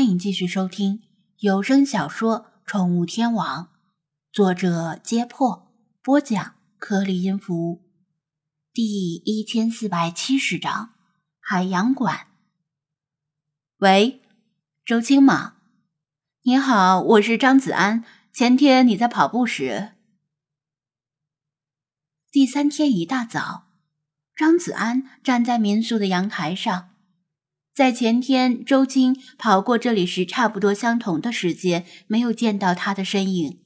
[0.00, 1.02] 欢迎继续收听
[1.40, 3.64] 有声小说《宠物天王》，
[4.32, 5.70] 作者：揭破，
[6.02, 7.82] 播讲：颗粒音符，
[8.72, 10.94] 第一千四百七十章：
[11.38, 12.28] 海洋馆。
[13.80, 14.22] 喂，
[14.86, 15.56] 周青吗？
[16.44, 18.02] 你好，我是张子安。
[18.32, 19.96] 前天你在跑步时，
[22.32, 23.66] 第三天一大早，
[24.34, 26.89] 张子安站在民宿的阳台上。
[27.72, 33.62] 在前天周青跑过这里时，差不多相同的时间，没有见到他的身影，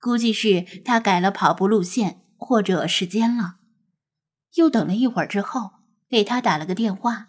[0.00, 3.56] 估计是他改了跑步路线或者时间了。
[4.56, 5.70] 又等了一会儿之后，
[6.10, 7.28] 给他打了个电话，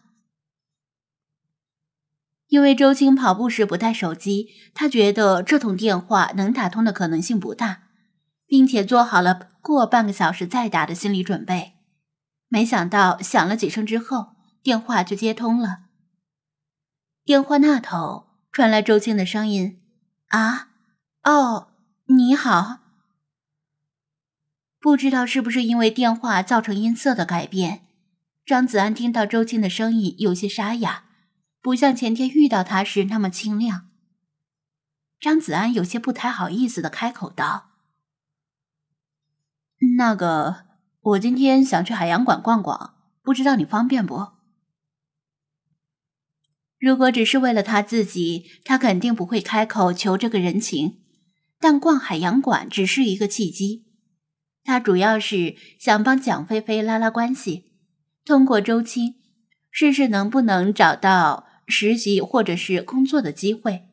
[2.47, 7.83] 因为周青跑步时不带手机，他觉得这通电话能打通的可能性不大，
[8.45, 11.73] 并且做好了过半个小时再打的心理准备。
[12.49, 15.83] 没想到响了几声之后，电话就接通了。
[17.25, 19.81] 电话那头传来周青的声音
[20.29, 20.69] ：“啊，
[21.23, 21.73] 哦，
[22.05, 22.79] 你好。”
[24.79, 27.85] 不知道是不是因为电话造成音色的改变，
[28.45, 31.03] 张子安听到周青的声音有些沙哑，
[31.61, 33.89] 不像前天遇到他时那么清亮。
[35.19, 37.71] 张子安有些不太好意思的开口道
[39.97, 40.65] ：“那个，
[41.01, 44.31] 我今天想去海洋馆逛逛，不知道你方便不？”
[46.83, 50.99] 如果只是为了他自己，他肯定不会开口求这个人情。
[51.57, 53.85] 但逛海洋馆只是一个契机，
[54.65, 57.71] 他主要是想帮蒋菲菲拉拉关系，
[58.25, 59.15] 通过周青
[59.71, 63.83] 试试能不能找到实习或者是工作的机会。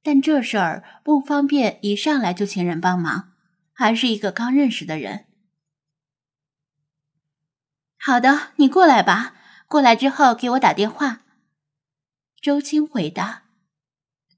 [0.00, 3.32] 但这事儿不方便一上来就请人帮忙，
[3.72, 5.24] 还是一个刚认识的人。
[7.98, 9.34] 好的，你过来吧，
[9.66, 11.22] 过来之后给我打电话。
[12.44, 13.44] 周青回答：“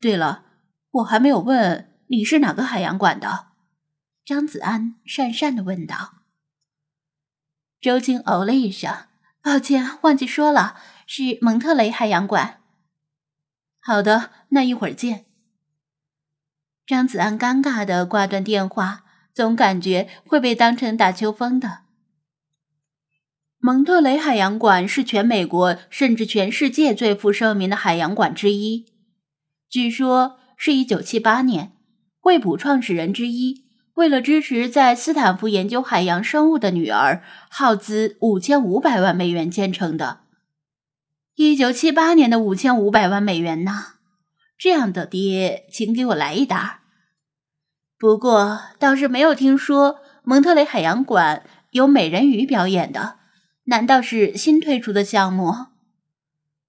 [0.01, 0.45] 对了，
[0.93, 3.48] 我还没有问你是哪个海洋馆的。”
[4.25, 6.19] 张子安讪讪的问道。
[7.80, 9.08] 周青哦了一声
[9.42, 12.61] ：“抱歉，忘记说了，是蒙特雷海洋馆。”
[13.83, 15.27] 好的，那一会儿见。
[16.86, 19.03] 张子安尴尬的挂断电话，
[19.35, 21.86] 总感觉会被当成打秋风的。
[23.67, 28.87] 蒙特雷海洋馆是全美国甚至全世界最负盛名的海洋馆之一。
[29.69, 31.73] 据说是一九七八年，
[32.21, 40.21] 惠普创始人之一为了支持在斯坦福研究海洋生物的女儿，耗资五千五百万美元建成的。
[41.35, 43.95] 一九七八年的五千五百万美元呐，
[44.57, 46.83] 这样的爹，请给我来一打。
[47.98, 53.17] 不过倒是没有听说蒙特雷海洋馆有美人鱼表演的。
[53.69, 55.53] 难道是新推出的项目？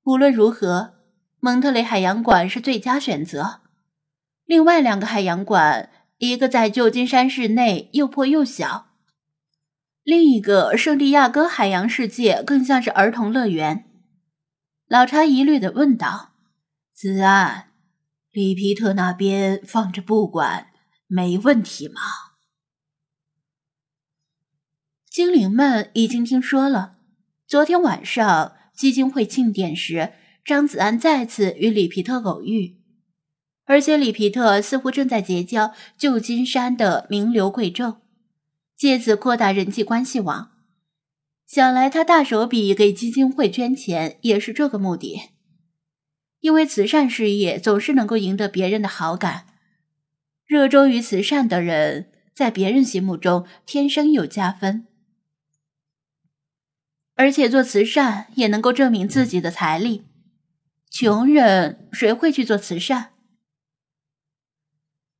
[0.03, 0.95] 无论如何，
[1.39, 3.61] 蒙特雷海洋馆是最佳选择。
[4.45, 8.87] 另外两个海洋馆，一个在旧金山市内，又破又小；
[10.01, 13.85] 另一个圣地亚哥海洋世界更像是儿童乐园。
[14.87, 16.31] 老查疑虑的问道
[16.95, 17.67] ：“子安，
[18.31, 20.67] 里皮特那边放着不管，
[21.05, 22.01] 没问题吗？”
[25.17, 26.97] 精灵们已经听说了，
[27.47, 30.11] 昨天晚上基金会庆典时，
[30.45, 32.77] 张子安再次与里皮特偶遇，
[33.65, 37.95] 而且里皮特似乎正在结交旧金山的名流贵胄，
[38.75, 40.51] 借此扩大人际关系网。
[41.47, 45.31] 想来他大手笔给基金会捐钱也是这个目的，
[46.41, 49.47] 因为慈善事业总是能够赢得别人的好感，
[50.45, 54.85] 热衷于慈善的人在别人心目中天生有加分。
[57.17, 60.05] 而且做慈善也能够证明自己的财力，
[60.91, 63.07] 穷人谁会去做慈善？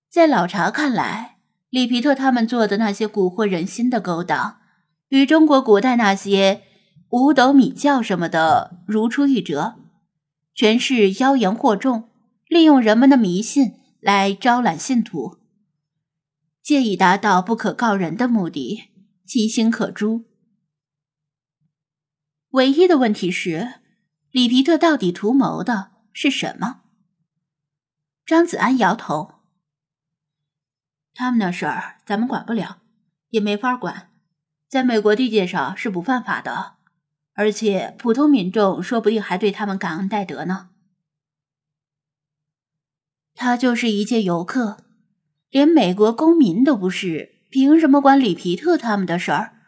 [0.08, 1.38] 在老查看来，
[1.72, 4.60] 里皮特他们做的那些蛊惑人心的勾当，
[5.10, 6.62] 与中国古代那些
[7.10, 9.76] 五斗米教什么的如出一辙，
[10.54, 12.10] 全是妖言惑众，
[12.48, 15.40] 利用人们的迷信来招揽信徒，
[16.62, 18.84] 借以达到不可告人的目的，
[19.26, 20.26] 其心可诛。
[22.52, 23.82] 唯一的问题是，
[24.32, 26.82] 里皮特到底图谋的是什么？
[28.26, 29.36] 张子安摇头
[31.14, 32.82] ：“他们那事儿咱们管不了，
[33.30, 34.12] 也没法管，
[34.70, 36.76] 在美国地界上是不犯法的，
[37.34, 40.70] 而且普通民众说不定还对他们感恩戴德呢。
[43.36, 44.86] 他就是一介游客，
[45.50, 49.60] 连美国公民都不是，凭什么管里皮特他们的事儿？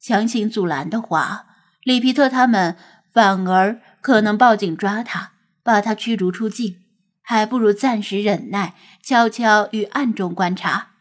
[0.00, 1.48] 强行阻拦的话。”
[1.82, 2.76] 里皮特他们
[3.12, 5.32] 反而可能报警抓他，
[5.62, 6.76] 把他驱逐出境，
[7.20, 10.92] 还不如暂时忍耐，悄悄与暗中观察。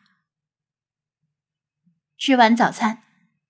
[2.18, 3.00] 吃完早餐，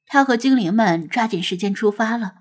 [0.05, 2.35] 他和精灵们抓紧时间出发了，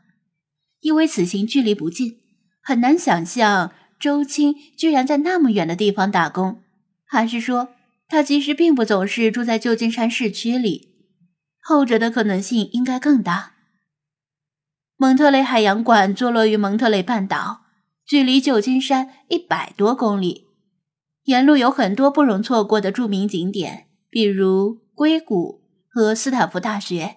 [0.80, 2.20] 因为此行距离不近，
[2.62, 6.62] 很难想象周青居然在那么远的地方打工，
[7.04, 7.74] 还是说
[8.08, 10.88] 他其实并不总是住在旧金山市区里？
[11.60, 13.49] 后者的可能性应该更大。
[15.00, 17.62] 蒙特雷海洋馆坐落于蒙特雷半岛，
[18.04, 20.48] 距离旧金山一百多公里。
[21.24, 27.16] 沿路有很多不容错过的著名景点，比如硅谷和斯坦福大学。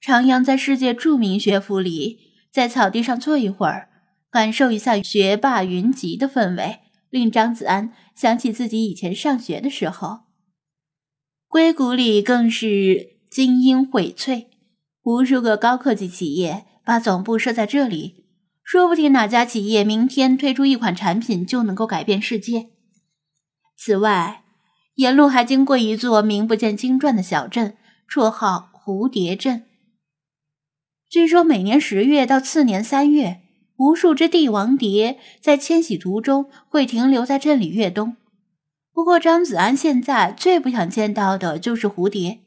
[0.00, 2.20] 徜徉在世界著名学府里，
[2.52, 3.88] 在草地上坐一会儿，
[4.30, 10.20] 感受一下学霸云集的氛围，令张子安想起自己以前上学的时候。
[11.48, 14.46] 硅谷里更是精英荟萃，
[15.04, 18.24] 无数个高科技企业把总部设在这里，
[18.62, 22.70] 说不定哪家企业明天推出一款产品就能够改变世界。
[23.76, 24.44] 此外，
[24.94, 27.76] 沿路还经过一座名不见经传的小镇，
[28.08, 29.64] 绰号蝴蝶镇。
[31.10, 33.42] 据说每年十月到次年三月，
[33.76, 38.16] 无数只帝王蝶在迁徙途中会停留在镇里越冬。
[38.92, 42.40] 不过，张子安现在最不想见到的就是蝴蝶。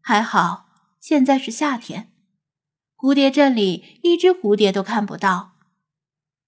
[0.00, 0.67] 还好，
[1.00, 2.12] 现在是夏天，
[2.96, 5.52] 蝴蝶镇里一只蝴蝶都看不到。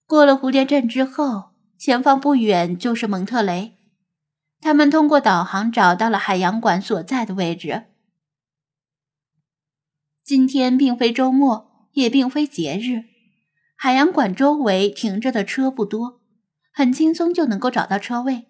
[0.06, 3.76] 过了蝴蝶镇之后，前方不远就是蒙特雷。
[4.61, 7.85] 他们通过导航找到了海洋馆所在的位置。
[10.23, 13.05] 今天并非周末，也并非节日，
[13.76, 16.20] 海洋馆周围停着的车不多，
[16.73, 18.49] 很轻松就能够找到车位。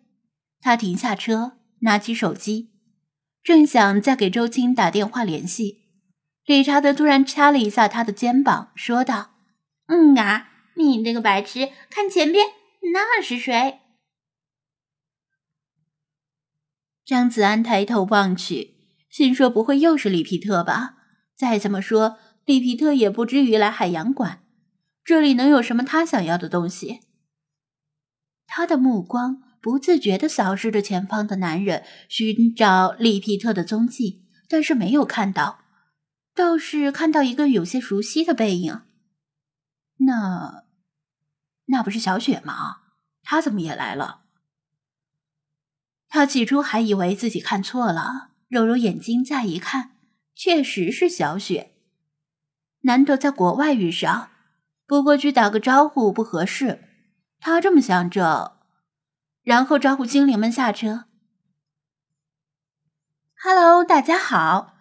[0.60, 2.72] 他停下车，拿起手机，
[3.42, 5.84] 正想再给周青打电话联系，
[6.50, 9.36] 理查德突然掐了一下他的肩膀，说道
[9.86, 12.44] ：“嗯啊，你这个白痴，看前边，
[12.92, 13.78] 那是谁？”
[17.06, 18.74] 张子安抬头望去，
[19.08, 20.96] 心说：“不会又是里皮特吧？
[21.36, 24.42] 再怎么说，里皮特也不至于来海洋馆，
[25.04, 26.98] 这里能有什么他想要的东西？”
[28.48, 29.44] 他的目光。
[29.62, 35.59] 不自觉地扫视着前方的男人，寻找利皮特的踪迹，但是没有看到，
[36.34, 38.82] 倒是看到一个有些熟悉的背影。
[39.98, 40.64] 那，
[41.66, 42.82] 那不是小雪吗？
[43.22, 44.22] 她怎么也来了？
[46.08, 49.96] 他起初还以为自己看错了，揉揉眼睛，再一看，
[50.34, 51.72] 确实是小雪。
[52.80, 54.30] 难得在国外遇上，
[54.86, 56.82] 不过去打个招呼不合适。
[57.38, 58.58] 他这么想着。
[59.42, 61.04] 然后招呼精灵们下车。
[63.42, 64.79] Hello，大家好！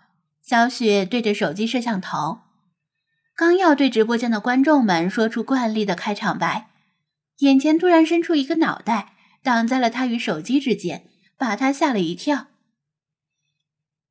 [0.50, 2.40] 小雪对着手机摄像头，
[3.36, 6.72] 刚要对直播间的观众们说出惯例的开场白，
[7.42, 9.14] 眼前突然伸出一个脑袋，
[9.44, 11.08] 挡在了他与手机之间，
[11.38, 12.48] 把他吓了一跳。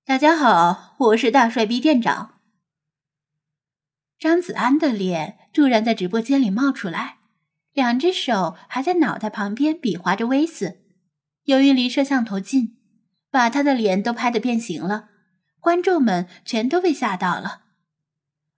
[0.07, 2.37] 大家好，我是大帅逼店长。
[4.17, 7.17] 张子安的脸突然在直播间里冒出来。
[7.73, 10.85] 两只手还在脑袋旁边比划着 V 字，
[11.47, 12.77] 由于离摄像头近，
[13.29, 15.09] 把他的脸都拍得变形了。
[15.61, 17.63] 观众们全都被吓到了，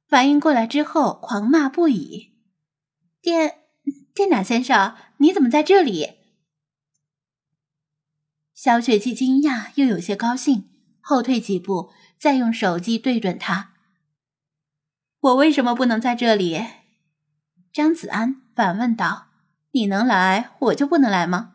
[0.06, 2.32] 反应过来之后狂骂不已
[3.22, 3.60] ：“店
[4.14, 6.18] 店长先生，你怎么在这里？”
[8.54, 13.74] 小雪既惊讶又有些高兴，后退几步，再用手机对准他
[15.20, 16.64] ：“我为什么不能在这里？”
[17.72, 18.42] 张子安。
[18.52, 19.28] 反问道
[19.72, 21.54] ：“你能来，我就不能来吗？”“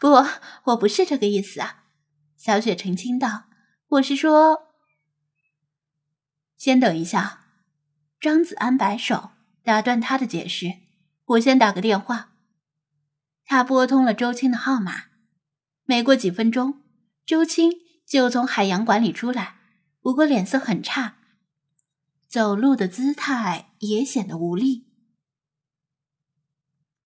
[0.00, 0.24] 不，
[0.70, 1.84] 我不是这个意思啊。”
[2.38, 3.45] 小雪澄清道
[3.88, 4.68] ，“我是说……”
[6.56, 7.42] 先等一下。”
[8.18, 9.30] 张子安摆手
[9.62, 10.74] 打断他的解释
[11.26, 12.32] ，“我先打个电话。”
[13.44, 15.04] 他拨通了周青的号码。
[15.84, 16.82] 没过几分钟，
[17.24, 17.70] 周青
[18.04, 19.56] 就从海洋馆里出来，
[20.00, 21.18] 不过脸色很差，
[22.26, 24.85] 走路的姿态也显得无力。